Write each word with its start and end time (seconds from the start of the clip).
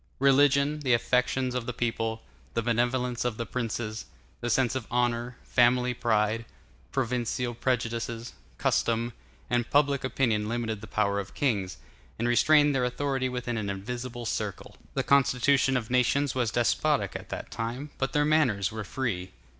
Religion, 0.17 0.79
the 0.79 0.95
affections 0.95 1.53
of 1.53 1.67
the 1.67 1.73
people, 1.73 2.23
the 2.55 2.63
benevolence 2.63 3.23
of 3.23 3.37
the 3.37 3.45
prince, 3.45 3.79
the 4.39 4.49
sense 4.49 4.73
of 4.73 4.87
honor, 4.89 5.37
family 5.43 5.93
pride, 5.93 6.43
provincial 6.91 7.53
prejudices, 7.53 8.33
custom, 8.57 9.13
and 9.47 9.69
public 9.69 10.03
opinion 10.03 10.49
limited 10.49 10.81
the 10.81 10.87
power 10.87 11.19
of 11.19 11.35
kings, 11.35 11.77
and 12.17 12.27
restrained 12.27 12.73
their 12.73 12.83
authority 12.83 13.29
within 13.29 13.57
an 13.57 13.69
invisible 13.69 14.25
circle. 14.25 14.75
The 14.95 15.03
constitution 15.03 15.77
of 15.77 15.91
nations 15.91 16.33
was 16.33 16.49
despotic 16.49 17.15
at 17.15 17.29
that 17.29 17.51
time, 17.51 17.91
but 17.99 18.11
their 18.11 18.25
manners 18.25 18.71
were 18.71 18.83
free. 18.83 19.33